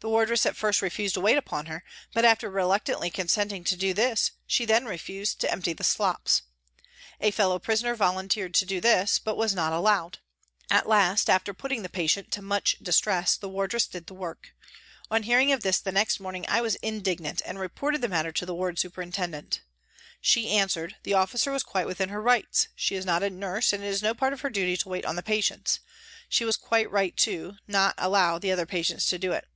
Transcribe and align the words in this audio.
The 0.00 0.10
wardress 0.10 0.44
at 0.44 0.54
first 0.54 0.82
refused 0.82 1.14
to 1.14 1.22
wait 1.22 1.38
upon 1.38 1.64
her, 1.64 1.82
but 2.12 2.26
after 2.26 2.50
reluctantly 2.50 3.08
consenting 3.08 3.64
to 3.64 3.74
do 3.74 3.94
this, 3.94 4.32
she 4.46 4.66
then 4.66 4.84
refused 4.84 5.40
to 5.40 5.50
empty 5.50 5.72
the 5.72 5.82
slops. 5.82 6.42
A 7.22 7.30
fellow 7.30 7.58
prisoner 7.58 7.94
volunteered 7.94 8.52
to 8.56 8.66
do 8.66 8.82
this, 8.82 9.18
but 9.18 9.38
was 9.38 9.54
not 9.54 9.72
allowed. 9.72 10.18
At 10.70 10.86
last, 10.86 11.30
after 11.30 11.54
putting 11.54 11.80
the 11.80 11.88
patient 11.88 12.30
to 12.32 12.42
much 12.42 12.76
distress, 12.82 13.34
the 13.36 13.48
wardress 13.48 13.86
did 13.86 14.06
the 14.06 14.12
work. 14.12 14.50
On 15.10 15.22
hearing 15.22 15.52
of 15.52 15.62
this 15.62 15.80
the 15.80 15.90
next 15.90 16.20
morning 16.20 16.44
I 16.50 16.60
was 16.60 16.74
indignant 16.82 17.40
and 17.46 17.58
reported 17.58 18.02
the 18.02 18.08
matter 18.08 18.32
to 18.32 18.44
the 18.44 18.54
ward 18.54 18.78
superintendent. 18.78 19.62
She 20.20 20.50
answered," 20.50 20.96
The 21.04 21.14
officer 21.14 21.50
was 21.50 21.62
quite 21.62 21.86
within 21.86 22.10
her 22.10 22.20
rights. 22.20 22.68
She 22.76 22.94
is 22.94 23.06
not" 23.06 23.22
A 23.22 23.30
TRACK 23.30 23.40
TO 23.40 23.40
THE 23.40 23.46
WATER'S 23.46 23.72
EDGE." 23.72 23.72
171 23.72 23.72
a 23.72 23.72
nurse 23.72 23.72
and 23.72 23.84
it 23.84 23.88
is 23.88 24.02
no 24.02 24.12
part 24.12 24.32
of 24.34 24.40
her 24.42 24.50
duty 24.50 24.76
to 24.76 24.88
wait 24.90 25.06
on 25.06 25.16
the 25.16 25.22
patients. 25.22 25.80
She 26.28 26.44
was 26.44 26.58
quite 26.58 26.90
right, 26.90 27.16
too, 27.16 27.54
not 27.66 27.96
to 27.96 28.06
allow 28.06 28.38
the 28.38 28.52
other 28.52 28.66
patients 28.66 29.06
to 29.06 29.18
do 29.18 29.32
it." 29.32 29.46